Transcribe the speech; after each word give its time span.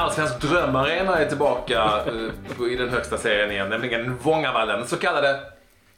allsvensk 0.00 0.40
drömarena 0.40 1.18
är 1.18 1.28
tillbaka 1.28 2.00
eh, 2.06 2.72
i 2.72 2.76
den 2.76 2.88
högsta 2.88 3.16
serien 3.16 3.50
igen, 3.50 3.68
nämligen 3.68 4.16
Vångavallen. 4.16 4.86
Så 4.86 4.96
kallade 4.96 5.40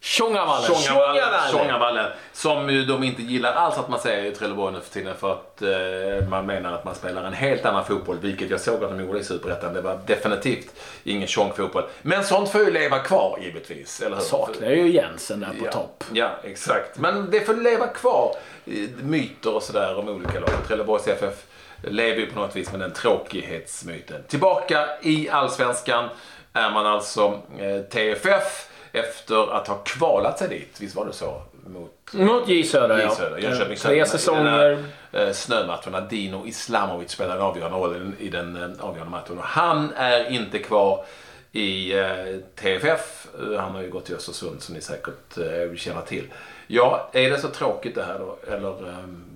Tjongavallen. 0.05 0.75
Tjongavallen. 0.75 1.51
Tjongavallen. 1.51 2.11
Som 2.33 2.71
ju 2.71 2.85
de 2.85 3.03
inte 3.03 3.23
gillar 3.23 3.53
alls 3.53 3.79
att 3.79 3.89
man 3.89 4.01
säger 4.01 4.25
i 4.25 4.35
Trelleborg 4.35 4.75
nu 4.75 4.81
för 4.81 4.91
tiden 4.91 5.15
för 5.17 5.33
att 5.33 5.63
eh, 5.63 6.29
man 6.29 6.47
menar 6.47 6.73
att 6.73 6.85
man 6.85 6.95
spelar 6.95 7.25
en 7.25 7.33
helt 7.33 7.65
annan 7.65 7.85
fotboll. 7.85 8.19
Vilket 8.21 8.51
jag 8.51 8.61
såg 8.61 8.85
att 8.85 8.91
de 8.91 9.01
gjorde 9.01 9.19
i 9.19 9.25
Superettan. 9.25 9.75
Det 9.75 9.81
var 9.81 10.01
definitivt 10.07 10.75
ingen 11.05 11.29
tjongfotboll. 11.29 11.85
Men 12.03 12.25
sånt 12.25 12.49
får 12.49 12.61
ju 12.61 12.71
leva 12.71 12.99
kvar 12.99 13.39
givetvis. 13.43 14.01
Eller 14.01 14.17
hur? 14.17 14.23
Saknar 14.23 14.71
ju 14.71 14.89
Jensen 14.91 15.41
där 15.41 15.49
på 15.59 15.67
ja, 15.67 15.73
topp. 15.73 16.05
Ja, 16.13 16.31
exakt. 16.45 16.99
Men 16.99 17.31
det 17.31 17.41
får 17.41 17.55
leva 17.55 17.87
kvar. 17.87 18.37
Myter 19.03 19.55
och 19.55 19.63
sådär 19.63 19.99
om 19.99 20.09
olika 20.09 20.41
lag. 20.41 20.51
Trelleborgs 20.67 21.09
FF 21.09 21.35
lever 21.83 22.21
ju 22.21 22.27
på 22.27 22.41
något 22.41 22.57
vis 22.57 22.71
med 22.71 22.81
den 22.81 22.93
tråkighetsmyten. 22.93 24.23
Tillbaka 24.29 24.89
i 25.03 25.29
Allsvenskan 25.31 26.09
är 26.53 26.71
man 26.71 26.87
alltså 26.87 27.41
eh, 27.59 27.81
TFF 27.81 28.69
efter 28.93 29.57
att 29.57 29.69
ha 29.69 29.75
kvalat 29.75 30.39
sig 30.39 30.49
dit. 30.49 30.81
Visst 30.81 30.97
var 30.97 31.07
det 31.07 31.13
så? 31.13 31.43
Mot, 31.67 32.13
Mot 32.13 32.49
J 32.49 32.65
Södra, 32.65 33.03
ja. 33.03 33.11
Södra, 33.11 33.41
Jönköping 33.41 33.77
Tre 33.77 34.07
säsonger. 34.07 34.85
Eh, 35.13 35.33
snömatcherna. 35.33 36.01
Dino 36.01 36.47
Islamovic 36.47 37.11
spelar 37.11 37.37
en 37.37 37.43
avgörande 37.43 37.79
roll 37.79 38.13
i 38.19 38.29
den 38.29 38.57
eh, 38.57 38.87
avgörande 38.87 39.11
matchen. 39.11 39.39
Och 39.39 39.45
han 39.45 39.93
är 39.97 40.31
inte 40.31 40.59
kvar 40.59 41.05
i 41.53 41.99
eh, 41.99 42.07
TFF. 42.55 43.27
Han 43.59 43.75
har 43.75 43.83
ju 43.83 43.91
gått 43.91 44.05
till 44.05 44.15
Östersund 44.15 44.63
som 44.63 44.75
ni 44.75 44.81
säkert 44.81 45.39
känner 45.77 46.01
till. 46.01 46.25
Ja, 46.67 47.11
är 47.13 47.31
det 47.31 47.39
så 47.39 47.49
tråkigt 47.49 47.95
det 47.95 48.05
här 48.05 48.19
då? 48.19 48.39
Eller 48.53 48.75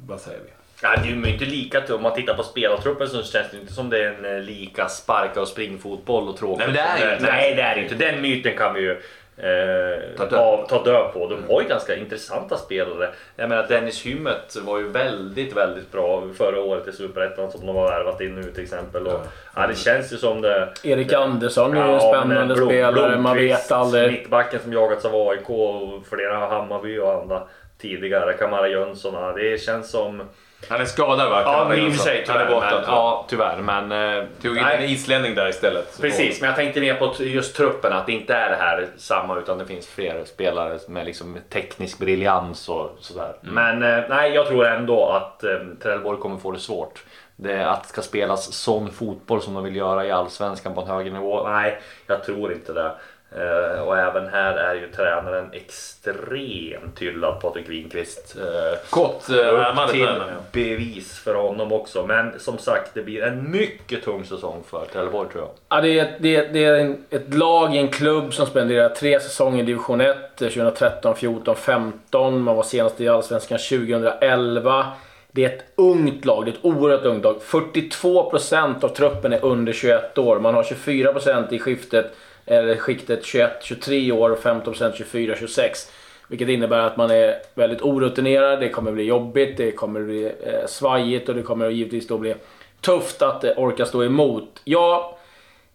vad 0.07 0.20
säger 0.20 0.38
vi? 0.38 0.51
Ja, 0.82 0.96
det 0.96 1.09
är 1.09 1.15
ju 1.15 1.32
inte 1.32 1.45
lika, 1.45 1.95
om 1.95 2.02
man 2.02 2.15
tittar 2.15 2.35
på 2.35 2.43
spelartruppen 2.43 3.09
så 3.09 3.23
känns 3.23 3.51
det 3.51 3.59
inte 3.60 3.73
som 3.73 3.91
det 3.91 4.04
är 4.04 4.24
en 4.24 4.45
lika 4.45 4.88
sparka 4.88 5.41
och 5.41 5.48
springfotboll 5.48 6.29
och 6.29 6.37
tråkigt. 6.37 6.66
Nej, 6.66 6.73
det 6.74 6.80
är 6.80 7.13
inte. 7.13 7.26
Nej, 7.26 7.54
det 7.54 7.63
är 7.63 7.82
inte. 7.82 7.95
Den 7.95 8.23
myten 8.23 8.57
kan 8.57 8.74
vi 8.74 8.80
ju 8.80 9.02
eh, 9.37 10.16
ta, 10.16 10.26
död. 10.26 10.68
ta 10.68 10.82
död 10.82 11.12
på. 11.12 11.29
De 11.29 11.54
har 11.54 11.62
ju 11.62 11.68
ganska 11.68 11.96
intressanta 11.96 12.56
spelare. 12.56 13.10
Jag 13.37 13.48
menar 13.48 13.66
Dennis 13.68 14.02
Hymmet 14.02 14.56
var 14.62 14.79
ju 14.79 14.88
väldigt, 14.88 15.56
väldigt 15.56 15.92
bra 15.92 16.29
förra 16.38 16.60
året 16.60 16.88
i 16.88 16.92
Superettan 16.92 17.51
som 17.51 17.66
de 17.66 17.76
har 17.76 17.88
värvat 17.90 18.20
in 18.20 18.34
nu 18.34 18.42
till 18.42 18.62
exempel. 18.62 19.07
Och, 19.07 19.20
ja, 19.54 19.66
det 19.66 19.74
känns 19.74 20.12
ju 20.12 20.16
som 20.16 20.40
det... 20.42 20.68
Erik 20.82 21.12
Andersson 21.12 21.76
är 21.76 21.88
ju 21.88 21.95
en 21.95 22.01
spännande 22.01 22.54
Blom, 22.54 22.68
spelare. 22.68 23.18
Man 23.18 23.37
vet 23.37 23.73
aldrig. 23.73 24.12
Mittbacken 24.12 24.60
som 24.60 24.73
jagats 24.73 25.04
av 25.04 25.29
AIK 25.29 25.51
och 25.51 26.07
flera 26.07 26.46
Hammarby 26.46 26.98
och 26.98 27.12
andra 27.12 27.42
tidigare. 27.79 28.32
Kamara 28.32 28.69
Jönsson. 28.69 29.35
Det 29.35 29.63
känns 29.63 29.91
som... 29.91 30.23
Han 30.69 30.80
är 30.80 30.85
skadad 30.85 31.30
va? 31.30 31.43
Ja, 31.45 31.74
i 31.74 31.88
och 31.88 31.93
för 31.93 32.02
sig 32.02 32.24
tyvärr. 32.27 32.49
Men, 32.49 32.82
ja, 32.87 33.27
tyvärr. 33.29 33.57
Men, 33.57 33.93
eh, 34.19 34.24
Tog 34.43 34.57
in 34.57 34.65
en 34.65 34.85
islänning 34.85 35.35
där 35.35 35.49
istället. 35.49 36.01
Precis, 36.01 36.41
men 36.41 36.49
jag 36.49 36.57
tänkte 36.57 36.80
mer 36.80 36.95
på 36.95 37.15
just 37.19 37.57
truppen. 37.57 37.93
Att 37.93 38.07
det 38.07 38.13
inte 38.13 38.35
är 38.35 38.51
det 38.51 38.57
här 38.57 38.87
samma 38.97 39.38
utan 39.38 39.59
det 39.59 39.66
finns 39.66 39.87
fler 39.87 40.24
spelare 40.24 40.79
med 40.88 41.07
liksom 41.07 41.38
teknisk 41.51 41.99
briljans 41.99 42.69
och 42.69 42.97
sådär. 43.01 43.37
Mm. 43.43 43.54
Men 43.54 43.99
eh, 43.99 44.04
nej, 44.09 44.35
jag 44.35 44.47
tror 44.47 44.66
ändå 44.66 45.09
att 45.09 45.45
eh, 45.45 45.59
Trelleborg 45.82 46.19
kommer 46.19 46.38
få 46.38 46.51
det 46.51 46.59
svårt. 46.59 47.04
Det, 47.37 47.71
att 47.71 47.82
det 47.82 47.88
ska 47.88 48.02
spelas 48.02 48.52
sån 48.52 48.91
fotboll 48.91 49.43
som 49.43 49.54
de 49.54 49.65
vill 49.65 49.77
göra 49.77 50.07
i 50.07 50.10
Allsvenskan 50.10 50.74
på 50.74 50.80
en 50.80 50.87
högre 50.87 51.13
nivå. 51.13 51.49
Nej, 51.49 51.80
jag 52.07 52.24
tror 52.24 52.52
inte 52.52 52.73
det. 52.73 52.93
Uh, 53.35 53.82
och 53.82 53.99
även 53.99 54.29
här 54.29 54.57
är 54.57 54.74
ju 54.74 54.91
tränaren 54.91 55.49
extremt 55.52 56.99
hyllad, 56.99 57.41
Patrik 57.41 57.69
Winqvist. 57.69 58.37
Uh, 58.38 58.79
Kort 58.91 59.30
uh, 59.30 59.88
till 59.91 60.09
bevis 60.52 61.19
för 61.19 61.35
honom 61.35 61.73
också. 61.73 62.07
Men 62.07 62.41
som 62.41 62.59
sagt, 62.59 62.91
det 62.95 63.02
blir 63.02 63.23
en 63.23 63.51
mycket 63.51 64.04
tung 64.04 64.25
säsong 64.25 64.62
för 64.70 64.84
Trelleborg 64.92 65.28
tror 65.28 65.44
jag. 65.44 65.50
Ja, 65.69 65.82
det 65.82 65.98
är, 65.98 66.16
det 66.20 66.37
är, 66.37 66.53
det 66.53 66.64
är 66.64 66.75
en, 66.75 67.04
ett 67.10 67.34
lag 67.34 67.75
i 67.75 67.78
en 67.78 67.88
klubb 67.88 68.34
som 68.34 68.47
spenderar 68.47 68.88
tre 68.88 69.20
säsonger 69.20 69.62
i 69.62 69.66
division 69.66 70.00
1. 70.00 70.16
2013, 70.38 71.16
14, 71.16 71.56
15. 71.56 72.41
Man 72.41 72.56
var 72.56 72.62
senast 72.62 73.00
i 73.00 73.08
Allsvenskan 73.08 73.58
2011. 73.58 74.87
Det 75.31 75.44
är 75.44 75.48
ett 75.48 75.64
ungt 75.75 76.25
lag, 76.25 76.44
det 76.44 76.50
är 76.50 76.53
ett 76.53 76.64
oerhört 76.64 77.04
ungt 77.04 77.25
lag. 77.25 77.37
42% 77.41 78.84
av 78.84 78.88
truppen 78.88 79.32
är 79.32 79.44
under 79.44 79.72
21 79.72 80.19
år. 80.19 80.41
Man 80.41 80.54
har 80.54 80.62
24% 80.62 81.53
i 81.53 81.58
skiftet 81.58 82.12
eller 82.46 82.76
skiktet 82.76 83.22
21-23 83.24 84.12
år 84.12 84.30
och 84.30 84.38
15% 84.38 84.92
24-26. 84.92 85.90
Vilket 86.28 86.48
innebär 86.48 86.78
att 86.78 86.96
man 86.96 87.10
är 87.10 87.34
väldigt 87.54 87.82
orutinerad, 87.82 88.60
det 88.60 88.68
kommer 88.68 88.92
bli 88.92 89.04
jobbigt, 89.04 89.56
det 89.56 89.72
kommer 89.72 90.00
bli 90.00 90.24
eh, 90.24 90.66
svajigt 90.66 91.28
och 91.28 91.34
det 91.34 91.42
kommer 91.42 91.70
givetvis 91.70 92.06
då 92.06 92.18
bli 92.18 92.34
tufft 92.80 93.22
att 93.22 93.44
eh, 93.44 93.50
orka 93.56 93.86
stå 93.86 94.04
emot. 94.04 94.60
Jag 94.64 95.14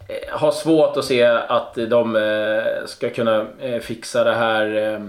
eh, 0.08 0.38
har 0.38 0.52
svårt 0.52 0.98
att 0.98 1.06
se 1.06 1.24
att 1.26 1.76
de 1.76 2.16
eh, 2.16 2.86
ska 2.86 3.10
kunna 3.10 3.46
eh, 3.60 3.80
fixa 3.80 4.24
det 4.24 4.34
här 4.34 4.94
eh, 4.94 5.06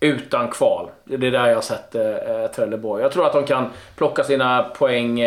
utan 0.00 0.48
kval. 0.48 0.90
Det 1.04 1.26
är 1.26 1.30
där 1.30 1.48
jag 1.48 1.54
har 1.54 1.62
sett 1.62 1.94
eh, 1.94 2.46
Trelleborg. 2.54 3.02
Jag 3.02 3.12
tror 3.12 3.26
att 3.26 3.32
de 3.32 3.44
kan 3.44 3.70
plocka 3.96 4.24
sina 4.24 4.62
poäng 4.62 5.20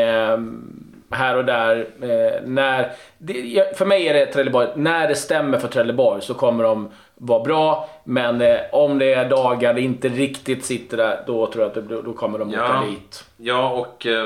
här 1.11 1.37
och 1.37 1.45
där. 1.45 1.87
Eh, 2.01 2.47
när, 2.47 2.91
det, 3.17 3.77
för 3.77 3.85
mig 3.85 4.07
är 4.07 4.13
det 4.13 4.25
Trelleborg, 4.25 4.67
när 4.75 5.07
det 5.07 5.15
stämmer 5.15 5.59
för 5.59 5.67
Trelleborg 5.67 6.21
så 6.21 6.33
kommer 6.33 6.63
de 6.63 6.89
vara 7.15 7.43
bra. 7.43 7.89
Men 8.03 8.41
eh, 8.41 8.57
om 8.71 8.99
det 8.99 9.13
är 9.13 9.29
dagar 9.29 9.73
det 9.73 9.81
inte 9.81 10.09
riktigt 10.09 10.65
sitter 10.65 10.97
där, 10.97 11.23
då 11.27 11.51
tror 11.51 11.63
jag 11.63 11.77
att 11.77 11.89
det, 11.89 12.01
då 12.01 12.13
kommer 12.13 12.39
de 12.39 12.49
åka 12.49 12.57
ja. 12.57 12.83
dit. 12.89 13.25
Ja, 13.37 13.69
och 13.69 14.05
eh, 14.05 14.25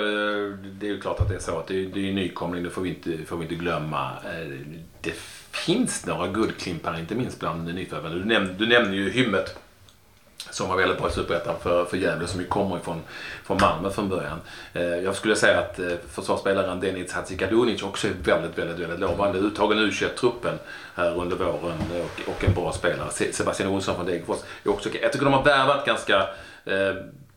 det 0.80 0.86
är 0.88 0.92
ju 0.92 1.00
klart 1.00 1.20
att 1.20 1.30
det 1.30 1.36
är 1.36 1.40
så 1.40 1.60
att 1.60 1.68
det, 1.68 1.86
det 1.86 2.10
är 2.10 2.14
nykomling, 2.14 2.64
det 2.64 2.70
får 2.70 2.82
vi 2.82 2.90
inte, 2.90 3.26
får 3.26 3.38
vi 3.38 3.44
inte 3.44 3.56
glömma. 3.56 4.10
Eh, 4.24 4.58
det 5.02 5.16
finns 5.52 6.06
några 6.06 6.28
guldklimpar, 6.28 7.00
inte 7.00 7.16
minst 7.16 7.40
bland 7.40 7.76
nyförvärven. 7.76 8.20
Du, 8.20 8.26
nämnde, 8.26 8.54
du 8.54 8.68
nämnde 8.68 8.98
ju 8.98 9.10
Hymmet 9.10 9.60
som 10.54 10.70
var 10.70 10.78
väldigt 10.78 10.98
bra 10.98 11.10
i 11.10 11.12
Superettan 11.12 11.56
för, 11.64 11.86
för 11.86 11.98
Gävle 11.98 12.28
som 12.28 12.42
ju 12.42 12.48
kommer 12.48 12.78
ifrån 12.78 13.02
från 13.44 13.58
Malmö 13.62 13.90
från 13.90 14.10
början. 14.10 14.42
Eh, 14.74 14.84
jag 14.84 15.16
skulle 15.16 15.36
säga 15.36 15.60
att 15.60 15.80
eh, 15.80 15.86
försvarsspelaren 16.12 16.80
Deniz 16.80 17.14
Hadzikadunic 17.14 17.84
också 17.84 18.08
är 18.08 18.12
väldigt, 18.24 18.58
väldigt, 18.58 18.80
väldigt 18.80 19.00
lovande. 19.00 19.40
Uttagen 19.40 19.78
u 19.78 19.92
truppen 19.92 20.60
här 20.96 21.22
under 21.22 21.36
våren 21.36 21.78
och, 22.04 22.30
och 22.30 22.44
en 22.44 22.54
bra 22.54 22.72
spelare. 22.72 23.10
Sebastian 23.32 23.70
Olsson 23.70 23.96
från 23.96 24.06
Degerfors 24.06 24.40
är 24.64 24.70
också 24.70 24.90
Jag 25.02 25.12
tycker 25.12 25.26
de 25.26 25.34
har 25.34 25.44
värvat 25.44 25.86
ganska 25.86 26.28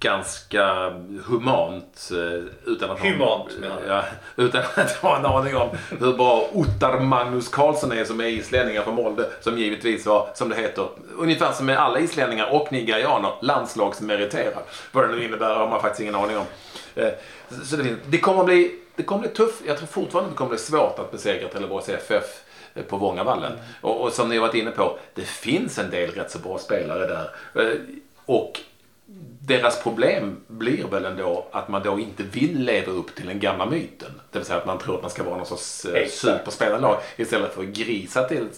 ganska 0.01 0.91
humant. 1.25 2.11
Eh, 2.13 2.73
utan 2.73 2.91
att 2.91 3.01
humant 3.01 3.51
ha, 3.63 3.87
ja, 3.89 4.05
Utan 4.37 4.63
att 4.75 4.93
ha 5.03 5.19
en 5.19 5.27
aning 5.27 5.57
om 5.57 5.69
hur 6.01 6.13
bra 6.13 6.49
Ottar 6.53 7.01
Magnus 7.01 7.49
Karlsson 7.49 7.93
är 7.93 8.05
som 8.05 8.21
är 8.21 8.25
islänningar 8.25 8.83
från 8.83 8.95
Molde. 8.95 9.31
Som 9.41 9.59
givetvis 9.59 10.07
var, 10.07 10.29
som 10.35 10.49
det 10.49 10.57
heter, 10.57 10.89
ungefär 11.17 11.53
som 11.53 11.67
med 11.67 11.79
alla 11.79 11.99
islänningar 11.99 12.55
och 12.55 12.73
nigerianer, 12.73 13.33
landslagsmeriterad. 13.43 14.63
Vad 14.93 15.09
det 15.09 15.17
nu 15.17 15.25
innebär 15.25 15.55
har 15.55 15.69
man 15.69 15.81
faktiskt 15.81 16.01
ingen 16.01 16.15
aning 16.15 16.37
om. 16.37 16.47
Eh, 16.95 17.13
så 17.65 17.77
det, 17.77 17.97
det, 18.07 18.19
kommer 18.19 18.45
bli, 18.45 18.75
det 18.97 19.03
kommer 19.03 19.21
bli 19.21 19.31
tufft. 19.31 19.63
Jag 19.67 19.77
tror 19.77 19.87
fortfarande 19.87 20.31
det 20.31 20.37
kommer 20.37 20.51
bli 20.51 20.59
svårt 20.59 20.99
att 20.99 21.13
besegra 21.13 21.49
Trelleborgs 21.49 21.89
FF 21.89 22.25
eh, 22.75 22.83
på 22.83 22.97
Vångavallen. 22.97 23.53
Mm. 23.53 23.65
Och, 23.81 24.01
och 24.01 24.13
som 24.13 24.29
ni 24.29 24.37
har 24.37 24.47
varit 24.47 24.55
inne 24.55 24.71
på, 24.71 24.99
det 25.15 25.23
finns 25.23 25.79
en 25.79 25.91
del 25.91 26.11
rätt 26.11 26.31
så 26.31 26.39
bra 26.39 26.59
spelare 26.59 27.07
där. 27.07 27.31
Och 28.27 28.61
deras 29.47 29.83
problem 29.83 30.37
blir 30.47 30.85
väl 30.85 31.05
ändå 31.05 31.47
att 31.53 31.69
man 31.69 31.83
då 31.83 31.99
inte 31.99 32.23
vill 32.23 32.65
leva 32.65 32.93
upp 32.93 33.15
till 33.15 33.27
den 33.27 33.41
gamla 33.41 33.67
myten. 33.67 34.11
Det 34.31 34.39
vill 34.39 34.47
säga 34.47 34.59
att 34.59 34.67
man 34.67 34.79
tror 34.79 34.97
att 34.97 35.03
man 35.03 35.11
ska 35.11 35.23
vara 35.23 35.37
någon 35.37 35.47
sorts 35.47 35.85
eh, 35.85 36.09
superspelarlag 36.09 37.01
istället 37.17 37.55
för 37.55 37.63
att 37.63 37.69
grisa 37.69 38.29
till. 38.29 38.49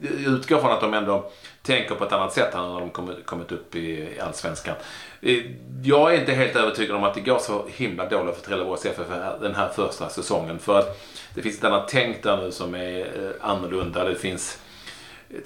Jag 0.00 0.12
utgår 0.12 0.58
från 0.58 0.70
att 0.70 0.80
de 0.80 0.94
ändå 0.94 1.30
tänker 1.62 1.94
på 1.94 2.04
ett 2.04 2.12
annat 2.12 2.32
sätt 2.32 2.54
när 2.54 2.80
de 2.80 2.90
kommit 3.24 3.52
upp 3.52 3.76
i 3.76 4.08
Allsvenskan. 4.20 4.74
Eh, 5.20 5.38
jag 5.82 6.14
är 6.14 6.20
inte 6.20 6.32
helt 6.32 6.56
övertygad 6.56 6.96
om 6.96 7.04
att 7.04 7.14
det 7.14 7.20
går 7.20 7.38
så 7.38 7.66
himla 7.68 8.08
dåligt 8.08 8.36
för 8.36 8.42
Trelleborgs 8.42 8.86
FF 8.86 9.06
den 9.40 9.54
här 9.54 9.68
första 9.68 10.08
säsongen. 10.08 10.58
För 10.58 10.78
att 10.78 11.00
det 11.34 11.42
finns 11.42 11.58
ett 11.58 11.64
annat 11.64 11.88
tänk 11.88 12.22
där 12.22 12.36
nu 12.36 12.50
som 12.50 12.74
är 12.74 13.00
eh, 13.00 13.30
annorlunda. 13.40 14.04
Det 14.04 14.14
finns 14.14 14.58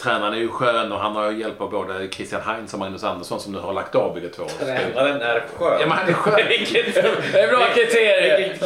Tränaren 0.03 0.33
är 0.33 0.39
ju 0.39 0.49
skön 0.49 0.93
och 0.93 0.99
han 0.99 1.17
har 1.17 1.31
hjälp 1.31 1.61
av 1.61 1.71
både 1.71 2.09
Christian 2.09 2.41
Heinz 2.41 2.73
och 2.73 2.79
Magnus 2.79 3.05
Andersson 3.05 3.41
som 3.41 3.53
nu 3.53 3.59
har 3.59 3.73
lagt 3.73 3.95
av 3.95 4.15
bägge 4.15 4.29
två. 4.29 4.45
Tränaren 4.45 5.23
är 5.23 5.45
skön? 5.57 5.77
Ja 5.81 5.87
men 5.87 5.99
han 5.99 6.09
är 6.09 6.13
skön. 6.13 6.35
det 7.33 7.41
är 7.41 7.49
bra 7.49 7.67
kriterier. 7.75 8.57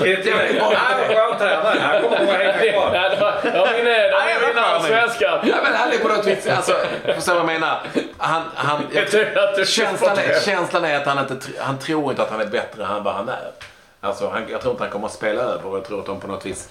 Han 0.74 1.00
är 1.00 1.08
skön 1.08 1.38
tränare. 1.38 1.78
Han 1.80 2.02
kommer 2.02 2.16
att 2.16 2.28
hänga 2.28 2.72
kvar. 2.72 2.90
De 3.42 3.76
vinner 3.76 4.18
allsvenskan. 4.58 5.38
Ja 5.48 5.56
men 5.62 5.74
han 5.74 5.92
är 5.92 5.98
på 5.98 6.08
något 6.08 6.26
vis, 6.26 6.46
alltså, 6.46 6.72
förstår 7.14 7.32
vad 7.32 7.40
jag 7.40 7.46
menar? 7.46 7.80
Han, 8.16 8.42
han, 8.54 8.82
jag, 8.92 9.68
känslan, 9.68 10.18
är, 10.18 10.40
känslan 10.40 10.84
är 10.84 10.96
att 10.96 11.06
han 11.06 11.18
inte, 11.18 11.36
han 11.58 11.78
tror 11.78 12.10
inte 12.10 12.22
att 12.22 12.30
han 12.30 12.40
är 12.40 12.46
bättre 12.46 12.84
än 12.84 13.02
vad 13.02 13.14
han 13.14 13.28
är. 13.28 13.50
Alltså, 14.00 14.28
han, 14.28 14.42
jag 14.50 14.60
tror 14.60 14.72
inte 14.72 14.84
han 14.84 14.92
kommer 14.92 15.06
att 15.06 15.12
spela 15.12 15.42
över. 15.42 15.70
Jag 15.72 15.84
tror 15.84 16.00
att 16.00 16.06
de 16.06 16.20
på 16.20 16.26
något 16.26 16.46
vis 16.46 16.68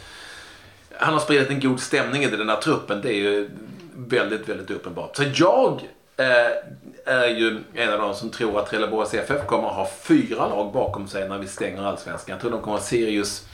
han 1.00 1.14
har 1.14 1.20
spridit 1.20 1.50
en 1.50 1.60
god 1.60 1.80
stämning 1.80 2.24
i 2.24 2.28
den 2.28 2.50
här 2.50 2.58
truppen. 2.58 3.02
Det 3.02 3.10
är 3.10 3.18
ju 3.18 3.50
väldigt, 3.98 4.50
väldigt 4.50 4.72
uppenbart. 4.72 5.16
Så 5.16 5.24
jag 5.34 5.82
eh, 6.18 7.16
är 7.16 7.28
ju 7.28 7.64
en 7.74 7.94
av 7.94 8.00
de 8.00 8.16
som 8.16 8.30
tror 8.30 8.60
att 8.60 8.70
Trelleborgs 8.70 9.14
FF 9.14 9.46
kommer 9.46 9.68
att 9.68 9.76
ha 9.76 9.90
fyra 10.02 10.48
lag 10.48 10.74
bakom 10.74 11.08
sig 11.08 11.30
när 11.30 11.38
vi 11.38 11.48
stänger 11.48 11.84
allsvenskan. 11.84 12.34
Jag 12.34 12.42
tror 12.42 12.52
de 12.52 12.62
kommer 12.62 12.78
att 12.78 12.84
ha 12.84 12.88
Sirius, 12.88 13.48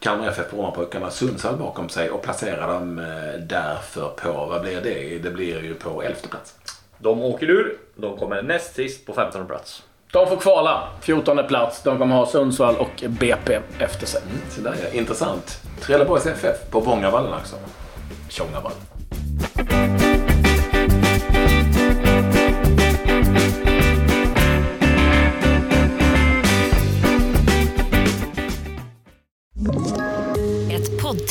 Kalmar 0.00 0.28
FF 0.28 0.50
Brommapojkarna 0.50 1.10
Sundsvall 1.10 1.56
bakom 1.56 1.88
sig 1.88 2.10
och 2.10 2.22
placerar 2.22 2.68
dem 2.68 2.98
eh, 2.98 3.40
därför 3.40 4.08
på, 4.08 4.32
vad 4.32 4.62
blir 4.62 4.80
det? 4.80 5.18
Det 5.18 5.30
blir 5.30 5.62
ju 5.62 5.74
på 5.74 6.02
elfte 6.02 6.28
plats. 6.28 6.54
De 6.98 7.22
åker 7.22 7.50
ur. 7.50 7.78
De 7.94 8.16
kommer 8.16 8.42
näst 8.42 8.74
sist 8.74 9.06
på 9.06 9.12
15 9.12 9.46
plats. 9.46 9.82
De 10.12 10.26
får 10.28 10.36
kvala. 10.36 10.88
14 11.00 11.46
plats. 11.48 11.82
De 11.82 11.98
kommer 11.98 12.16
ha 12.16 12.26
Sundsvall 12.26 12.76
och 12.76 13.04
BP 13.08 13.60
efter 13.78 14.06
sig. 14.06 14.22
Så 14.50 14.60
där 14.60 14.74
är 14.90 14.96
intressant. 14.96 15.60
Trelleborgs 15.80 16.26
FF 16.26 16.70
på 16.70 16.80
Vångavallen 16.80 17.32
också. 17.32 17.56
Tjångavall. 18.28 18.72